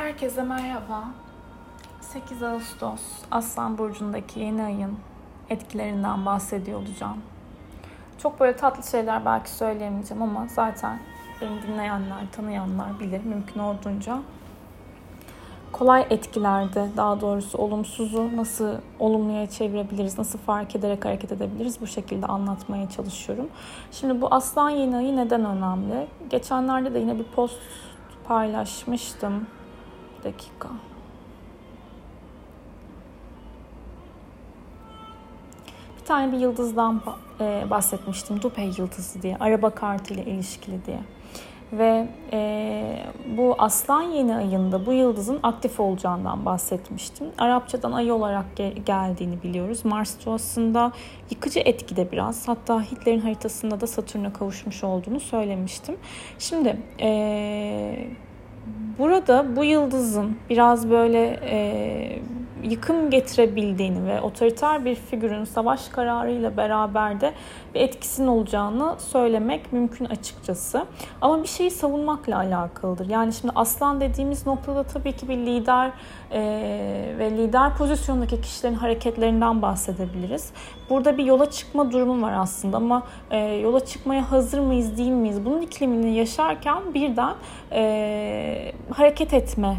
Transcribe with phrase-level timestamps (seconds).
[0.00, 1.04] Herkese merhaba.
[2.00, 3.00] 8 Ağustos
[3.30, 4.98] Aslan Burcu'ndaki yeni ayın
[5.50, 7.16] etkilerinden bahsediyor olacağım.
[8.18, 10.98] Çok böyle tatlı şeyler belki söyleyemeyeceğim ama zaten
[11.40, 14.18] beni dinleyenler, tanıyanlar bilir mümkün olduğunca.
[15.72, 22.26] Kolay etkilerde daha doğrusu olumsuzu nasıl olumluya çevirebiliriz, nasıl fark ederek hareket edebiliriz bu şekilde
[22.26, 23.48] anlatmaya çalışıyorum.
[23.92, 26.06] Şimdi bu aslan yeni ayı neden önemli?
[26.30, 27.58] Geçenlerde de yine bir post
[28.24, 29.46] paylaşmıştım
[30.24, 30.68] dakika.
[36.00, 37.02] Bir tane bir yıldızdan
[37.40, 38.42] e, bahsetmiştim.
[38.42, 39.36] Dupe yıldızı diye.
[39.40, 41.00] Araba kartı ile ilişkili diye.
[41.72, 43.06] Ve e,
[43.36, 47.26] bu aslan yeni ayında bu yıldızın aktif olacağından bahsetmiştim.
[47.38, 49.84] Arapçadan ay olarak ge- geldiğini biliyoruz.
[49.84, 50.92] Mars aslında
[51.30, 52.48] yıkıcı etkide biraz.
[52.48, 55.96] Hatta Hitler'in haritasında da Satürn'e kavuşmuş olduğunu söylemiştim.
[56.38, 58.06] Şimdi e,
[58.98, 62.18] Burada bu yıldızın biraz böyle e,
[62.62, 67.32] yıkım getirebildiğini ve otoriter bir figürün savaş kararıyla beraber de
[67.74, 70.84] bir etkisinin olacağını söylemek mümkün açıkçası.
[71.20, 73.08] Ama bir şeyi savunmakla alakalıdır.
[73.08, 75.90] Yani şimdi aslan dediğimiz noktada tabii ki bir lider
[76.30, 76.40] e,
[77.18, 80.50] ve lider pozisyondaki kişilerin hareketlerinden bahsedebiliriz.
[80.90, 85.44] Burada bir yola çıkma durumu var aslında ama e, yola çıkmaya hazır mıyız değil miyiz?
[85.44, 87.34] Bunun iklimini yaşarken birden
[87.72, 89.76] e, hareket etme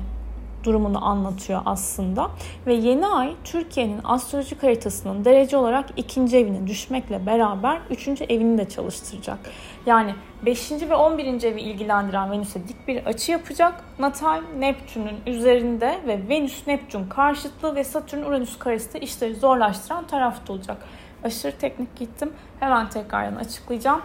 [0.64, 2.32] durumunu anlatıyor aslında.
[2.68, 8.70] Ve yeni ay Türkiye'nin astrolojik haritasının derece olarak ikinci evine düşmekle beraber üçüncü evini de
[8.70, 9.40] çalıştıracak.
[9.86, 10.72] Yani 5.
[10.72, 11.44] ve 11.
[11.44, 13.84] evi ilgilendiren Venüs'e dik bir açı yapacak.
[14.00, 20.78] Natal Neptün'ün üzerinde ve Venüs-Neptün karşıtlığı ve Satürn-Uranüs karesi de işleri zorlaştıran tarafta olacak.
[21.24, 22.34] Aşırı teknik gittim.
[22.60, 24.02] Hemen tekrardan açıklayacağım.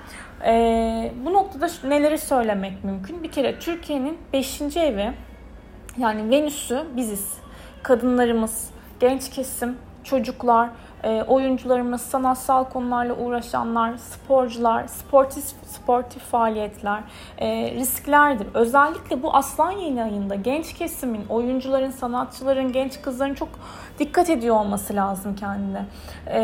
[0.46, 3.22] Ee, bu noktada neleri söylemek mümkün?
[3.22, 4.60] Bir kere Türkiye'nin 5.
[4.76, 5.12] evi
[5.98, 7.34] yani Venüs'ü biziz.
[7.82, 8.70] Kadınlarımız,
[9.00, 10.68] genç kesim, çocuklar,
[11.02, 17.00] e, oyuncularımız, sanatsal konularla uğraşanlar, sporcular, sportif, sportif faaliyetler
[17.38, 18.46] e, risklerdir.
[18.54, 23.48] Özellikle bu aslan yeni ayında genç kesimin, oyuncuların, sanatçıların, genç kızların çok
[23.98, 25.84] dikkat ediyor olması lazım kendine.
[26.26, 26.40] E,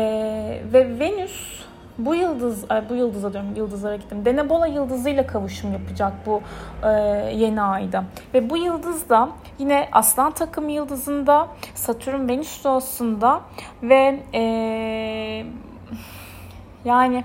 [0.73, 1.63] ve Venüs
[1.97, 4.25] bu yıldız, bu yıldıza diyorum yıldızlara gittim.
[4.25, 6.41] Denebola yıldızıyla kavuşum yapacak bu
[6.83, 6.89] e,
[7.35, 8.03] yeni ayda.
[8.33, 13.41] Ve bu yıldız da yine Aslan takım yıldızında, Satürn Venüs doğusunda
[13.83, 14.43] ve e,
[16.85, 17.23] yani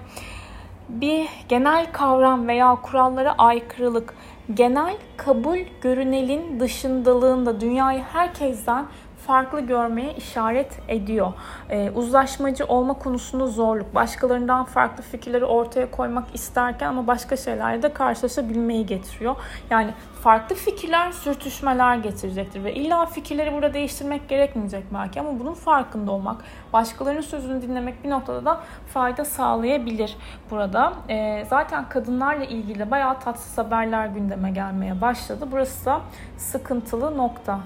[0.89, 4.15] bir genel kavram veya kurallara aykırılık,
[4.55, 8.87] genel kabul görünelin dışındalığında dünyayı herkesten
[9.29, 11.33] farklı görmeye işaret ediyor.
[11.71, 17.93] Ee, uzlaşmacı olma konusunda zorluk, başkalarından farklı fikirleri ortaya koymak isterken ama başka şeylerle de
[17.93, 19.37] karşılaşabilmeyi getiriyor.
[19.71, 26.13] Yani farklı fikirler sürtüşmeler getirecektir ve illa fikirleri burada değiştirmek gerekmeyecek belki ama bunun farkında
[26.13, 26.37] olmak,
[26.73, 28.61] başkalarının sözünü dinlemek bir noktada da
[28.95, 30.17] fayda sağlayabilir
[30.51, 30.93] burada.
[31.09, 35.49] Ee, zaten kadınlarla ilgili bayağı tatsız haberler gündeme gelmeye başladı.
[35.53, 36.01] Burası da
[36.37, 37.61] sıkıntılı nokta.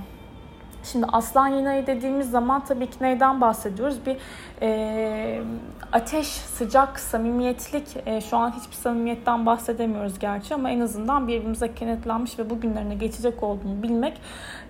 [0.84, 4.06] Şimdi aslan yeni ayı dediğimiz zaman tabii ki neyden bahsediyoruz?
[4.06, 4.16] Bir
[4.62, 5.42] e,
[5.92, 7.96] ateş, sıcak, samimiyetlik.
[8.06, 13.42] E, şu an hiçbir samimiyetten bahsedemiyoruz gerçi ama en azından birbirimize kenetlenmiş ve bugünlerine geçecek
[13.42, 14.20] olduğunu bilmek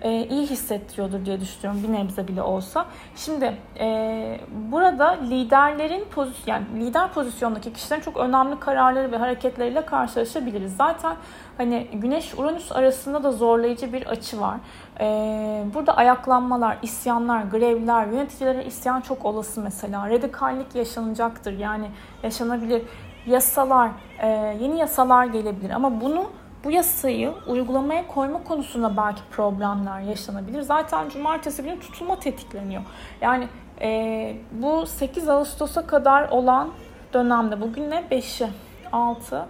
[0.01, 2.85] e, iyi hissettiriyordur diye düşünüyorum bir nebze bile olsa.
[3.15, 4.39] Şimdi e,
[4.71, 10.75] burada liderlerin pozisyon, yani lider pozisyondaki kişilerin çok önemli kararları ve hareketleriyle karşılaşabiliriz.
[10.75, 11.15] Zaten
[11.57, 14.57] hani Güneş Uranüs arasında da zorlayıcı bir açı var.
[14.99, 20.09] Ee, burada ayaklanmalar, isyanlar, grevler, yöneticilere isyan çok olası mesela.
[20.09, 21.89] Radikallik yaşanacaktır yani
[22.23, 22.81] yaşanabilir.
[23.25, 23.89] Yasalar,
[24.21, 24.27] e,
[24.61, 26.29] yeni yasalar gelebilir ama bunu
[26.63, 30.61] bu yasayı uygulamaya koyma konusunda belki problemler yaşanabilir.
[30.61, 32.81] Zaten cumartesi günü tutulma tetikleniyor.
[33.21, 33.47] Yani
[33.81, 36.69] e, bu 8 Ağustos'a kadar olan
[37.13, 38.03] dönemde bugün ne?
[38.11, 38.47] 5'i,
[38.91, 39.45] 6,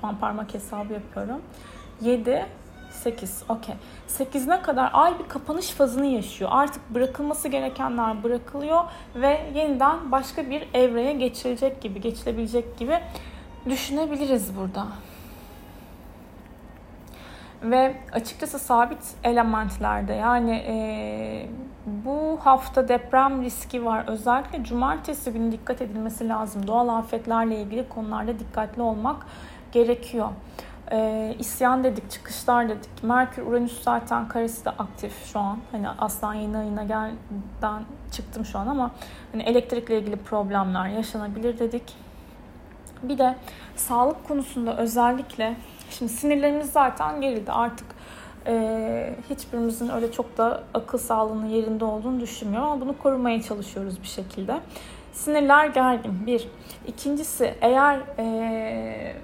[0.00, 1.42] şu an parmak hesabı yapıyorum.
[2.00, 2.46] 7,
[2.90, 3.44] 8.
[3.48, 3.74] Okey.
[4.08, 6.50] 8'ine kadar ay bir kapanış fazını yaşıyor.
[6.52, 8.84] Artık bırakılması gerekenler bırakılıyor
[9.14, 13.00] ve yeniden başka bir evreye geçilecek gibi, geçilebilecek gibi
[13.68, 14.86] düşünebiliriz burada.
[17.62, 21.46] Ve açıkçası sabit elementlerde yani e,
[21.86, 24.04] bu hafta deprem riski var.
[24.06, 26.66] Özellikle cumartesi günü dikkat edilmesi lazım.
[26.66, 29.26] Doğal afetlerle ilgili konularda dikkatli olmak
[29.72, 30.28] gerekiyor.
[30.92, 33.02] E, isyan dedik, çıkışlar dedik.
[33.02, 35.58] Merkür, Uranüs zaten karesi de aktif şu an.
[35.72, 37.82] Hani aslan yeni ayına gelden
[38.12, 38.90] çıktım şu an ama
[39.32, 41.96] hani elektrikle ilgili problemler yaşanabilir dedik.
[43.02, 43.36] Bir de
[43.76, 45.56] sağlık konusunda özellikle
[45.90, 47.86] şimdi sinirlerimiz zaten gerildi artık
[48.46, 54.06] e, hiçbirimizin öyle çok da akıl sağlığının yerinde olduğunu düşünmüyorum ama bunu korumaya çalışıyoruz bir
[54.06, 54.60] şekilde.
[55.12, 56.48] Sinirler gergin bir.
[56.86, 59.14] İkincisi eğer e,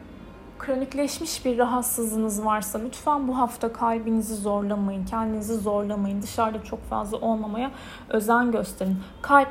[0.59, 6.23] kronikleşmiş bir rahatsızlığınız varsa lütfen bu hafta kalbinizi zorlamayın, kendinizi zorlamayın.
[6.23, 7.71] Dışarıda çok fazla olmamaya
[8.09, 8.99] özen gösterin.
[9.23, 9.49] Kalp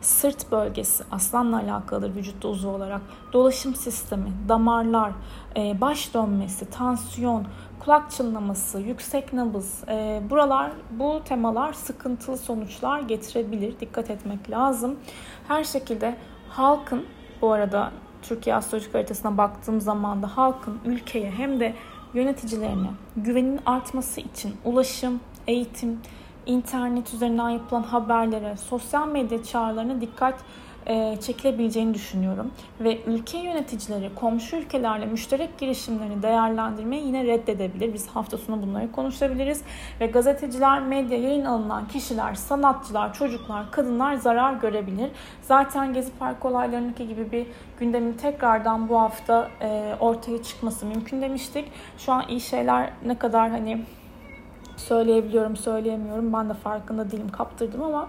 [0.00, 3.00] sırt bölgesi aslanla alakalıdır vücutta uzuv olarak.
[3.32, 5.12] Dolaşım sistemi, damarlar,
[5.56, 7.46] e, baş dönmesi, tansiyon,
[7.80, 9.84] kulak çınlaması, yüksek nabız.
[9.88, 13.80] E, buralar bu temalar sıkıntılı sonuçlar getirebilir.
[13.80, 14.96] Dikkat etmek lazım.
[15.48, 16.16] Her şekilde
[16.48, 17.04] halkın
[17.42, 17.90] bu arada
[18.28, 21.74] Türkiye astrolojik haritasına baktığım zaman da halkın ülkeye hem de
[22.14, 26.00] yöneticilerine güvenin artması için ulaşım, eğitim,
[26.46, 30.34] internet üzerinden yapılan haberlere, sosyal medya çağrılarına dikkat
[31.20, 32.50] çekilebileceğini düşünüyorum.
[32.80, 37.94] Ve ülke yöneticileri komşu ülkelerle müşterek girişimlerini değerlendirmeyi yine reddedebilir.
[37.94, 39.62] Biz hafta sonu bunları konuşabiliriz.
[40.00, 45.10] Ve gazeteciler, medya, yayın alınan kişiler, sanatçılar, çocuklar, kadınlar zarar görebilir.
[45.42, 47.46] Zaten Gezi Park olaylarındaki gibi bir
[47.78, 51.72] gündemin tekrardan bu hafta e, ortaya çıkması mümkün demiştik.
[51.98, 53.84] Şu an iyi şeyler ne kadar hani
[54.76, 56.32] söyleyebiliyorum, söyleyemiyorum.
[56.32, 58.08] Ben de farkında değilim, kaptırdım ama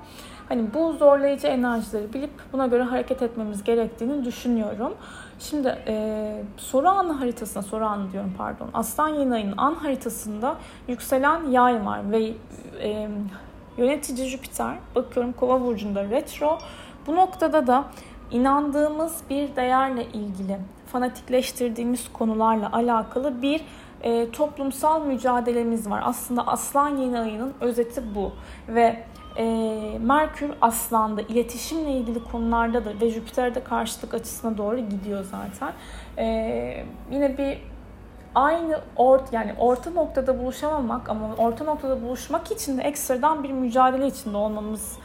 [0.50, 4.94] hani bu zorlayıcı enerjileri bilip buna göre hareket etmemiz gerektiğini düşünüyorum.
[5.40, 8.70] Şimdi e, soru anı haritasına, soru anı diyorum pardon.
[8.74, 10.56] Aslan yeni ayının an haritasında
[10.88, 12.34] yükselen yay var ve
[12.84, 13.10] e,
[13.78, 16.58] yönetici Jüpiter bakıyorum kova burcunda retro.
[17.08, 17.84] Bu noktada da
[18.32, 20.58] inandığımız bir değerle ilgili
[20.92, 23.62] fanatikleştirdiğimiz konularla alakalı bir
[24.02, 26.02] e, toplumsal mücadelemiz var.
[26.06, 28.32] Aslında Aslan yeni ayının özeti bu
[28.68, 29.04] ve
[29.40, 29.44] e,
[30.02, 35.74] Merkür Aslan'da iletişimle ilgili konulardadır ve Jüpiter'de karşılık açısına doğru gidiyor zaten.
[36.18, 37.58] E, yine bir
[38.36, 44.08] aynı ort yani orta noktada buluşamamak ama orta noktada buluşmak için de ekstradan bir mücadele
[44.08, 44.98] içinde olmamız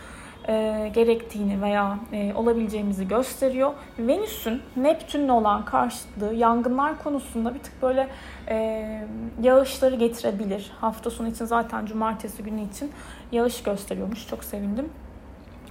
[0.48, 3.72] e, gerektiğini veya e, olabileceğimizi gösteriyor.
[3.98, 8.08] Venüs'ün Neptün'le olan karşıtlığı yangınlar konusunda bir tık böyle
[8.48, 9.06] e,
[9.42, 10.72] yağışları getirebilir.
[10.80, 12.92] Hafta sonu için zaten cumartesi günü için
[13.32, 14.28] yağış gösteriyormuş.
[14.28, 14.88] Çok sevindim.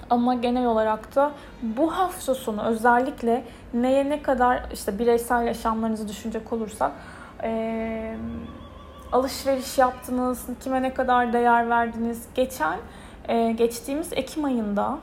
[0.09, 1.31] Ama genel olarak da
[1.61, 3.43] bu hafta sonu özellikle
[3.73, 6.91] neye ne kadar işte bireysel yaşamlarınızı düşünecek olursak
[7.43, 8.15] e,
[9.11, 12.25] alışveriş yaptınız, kime ne kadar değer verdiniz.
[12.35, 12.79] Geçen
[13.27, 14.97] ee, geçtiğimiz Ekim ayında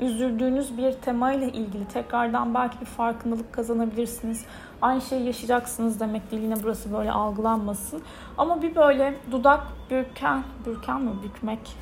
[0.00, 4.44] üzüldüğünüz bir tema ile ilgili tekrardan belki bir farkındalık kazanabilirsiniz.
[4.82, 8.02] Aynı şeyi yaşayacaksınız demek değil yine burası böyle algılanmasın.
[8.38, 9.60] Ama bir böyle dudak
[9.90, 11.76] bürken, bürken mi bükmek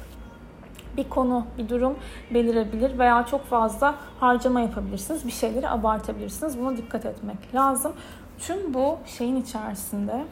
[0.97, 1.97] bir konu, bir durum
[2.35, 5.27] belirebilir veya çok fazla harcama yapabilirsiniz.
[5.27, 6.59] Bir şeyleri abartabilirsiniz.
[6.59, 7.93] Buna dikkat etmek lazım.
[8.39, 10.25] Tüm bu şeyin içerisinde,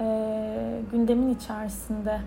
[0.00, 2.20] e, gündemin içerisinde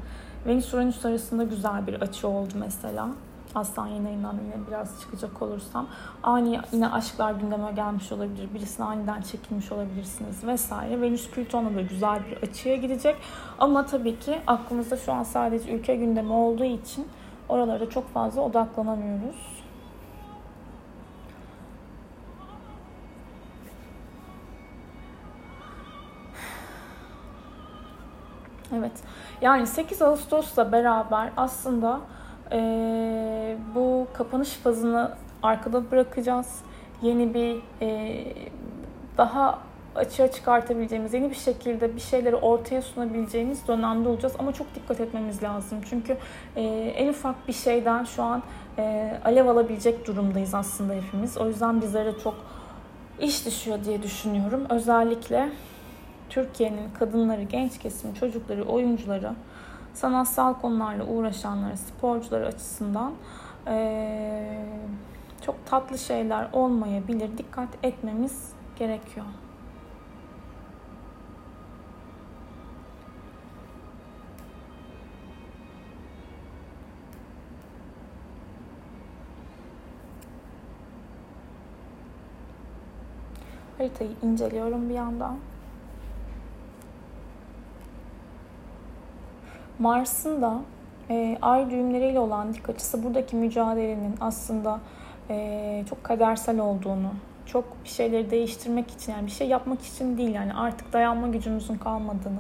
[0.46, 3.10] Venüs Uranüs arasında güzel bir açı oldu mesela.
[3.56, 5.88] Aslan yeni ayından yine biraz çıkacak olursam.
[6.24, 8.54] Ani yine aşklar gündeme gelmiş olabilir.
[8.54, 11.02] Birisine aniden çekilmiş olabilirsiniz vesaire.
[11.02, 13.16] Venüs Plüton'la da güzel bir açıya gidecek.
[13.60, 17.08] Ama tabii ki aklımızda şu an sadece ülke gündemi olduğu için
[17.50, 19.59] oralara çok fazla odaklanamıyoruz.
[28.78, 28.92] Evet.
[29.42, 32.00] Yani 8 Ağustos'la beraber aslında
[32.52, 35.12] e, bu kapanış fazını
[35.44, 36.60] arkada bırakacağız.
[37.02, 38.26] Yeni bir e,
[39.18, 39.60] daha
[39.96, 44.34] açığa çıkartabileceğimiz, yeni bir şekilde bir şeyleri ortaya sunabileceğimiz dönemde olacağız.
[44.40, 45.80] Ama çok dikkat etmemiz lazım.
[45.90, 46.18] Çünkü
[46.56, 46.62] e,
[46.96, 48.44] en ufak bir şeyden şu an
[48.78, 51.38] e, alev alabilecek durumdayız aslında hepimiz.
[51.38, 52.36] O yüzden bizlere çok
[53.20, 54.66] iş düşüyor diye düşünüyorum.
[54.70, 55.50] Özellikle
[56.30, 59.34] Türkiye'nin kadınları, genç kesimi, çocukları, oyuncuları,
[59.94, 63.14] sanatsal konularla uğraşanları, sporcuları açısından
[65.46, 67.38] çok tatlı şeyler olmayabilir.
[67.38, 69.26] Dikkat etmemiz gerekiyor.
[83.78, 85.38] Haritayı inceliyorum bir yandan.
[89.80, 90.62] Mars'ın da
[91.10, 94.80] e, ay düğümleriyle olan dik açısı buradaki mücadelenin aslında
[95.30, 97.12] e, çok kadersel olduğunu,
[97.46, 101.76] çok bir şeyleri değiştirmek için yani bir şey yapmak için değil yani artık dayanma gücümüzün
[101.76, 102.40] kalmadığını,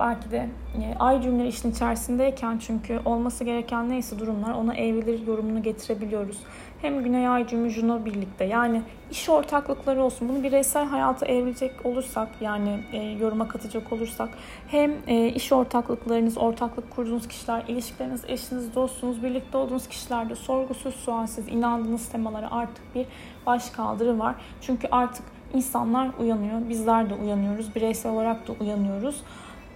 [0.00, 5.62] Belki de e, ay cümle işin içerisindeyken çünkü olması gereken neyse durumlar ona evrilir yorumunu
[5.62, 6.38] getirebiliyoruz.
[6.82, 10.28] Hem Güney Ay cümle Juno birlikte yani iş ortaklıkları olsun.
[10.28, 14.28] Bunu bireysel hayata evrilecek olursak yani e, yoruma katacak olursak
[14.68, 21.48] hem e, iş ortaklıklarınız, ortaklık kurduğunuz kişiler, ilişkileriniz, eşiniz, dostunuz, birlikte olduğunuz kişilerde sorgusuz sualsiz
[21.48, 23.06] inandığınız temalara artık bir
[23.46, 24.34] baş kaldırı var.
[24.60, 29.22] Çünkü artık insanlar uyanıyor, bizler de uyanıyoruz, bireysel olarak da uyanıyoruz.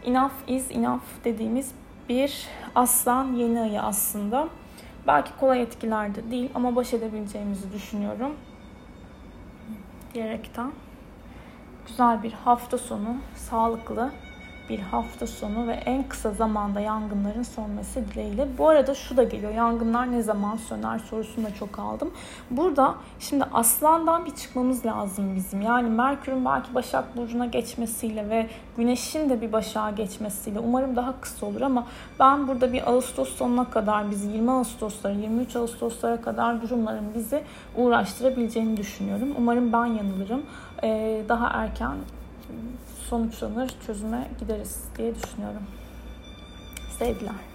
[0.04, 1.72] Enough is enough dediğimiz
[2.08, 4.48] bir aslan yeni ayı aslında.
[5.06, 8.34] Belki kolay etkilerde değil ama baş edebileceğimizi düşünüyorum.
[10.14, 10.70] Diyerekten
[11.86, 14.12] güzel bir hafta sonu, sağlıklı
[14.68, 18.48] bir hafta sonu ve en kısa zamanda yangınların sönmesi dileğiyle.
[18.58, 19.52] Bu arada şu da geliyor.
[19.54, 22.10] Yangınlar ne zaman söner sorusunu da çok aldım.
[22.50, 25.62] Burada şimdi aslandan bir çıkmamız lazım bizim.
[25.62, 31.46] Yani Merkür'ün belki Başak Burcu'na geçmesiyle ve Güneş'in de bir Başak'a geçmesiyle umarım daha kısa
[31.46, 31.86] olur ama
[32.20, 37.42] ben burada bir Ağustos sonuna kadar bizi 20 Ağustoslara 23 Ağustoslara kadar durumların bizi
[37.76, 39.28] uğraştırabileceğini düşünüyorum.
[39.38, 40.42] Umarım ben yanılırım.
[40.82, 41.94] Ee, daha erken
[43.08, 45.62] sonuçlanır, çözüme gideriz diye düşünüyorum.
[46.98, 47.53] Sevgiler.